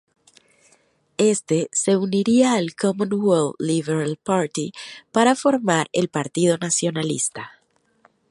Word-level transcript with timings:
Éste 1.19 1.69
se 1.71 1.95
uniría 1.95 2.53
al 2.55 2.73
Commonwealth 2.75 3.53
Liberal 3.59 4.17
Party 4.17 4.73
para 5.11 5.35
formar 5.35 5.89
el 5.93 6.09
Partido 6.09 6.57
Nacionalista. 6.57 7.59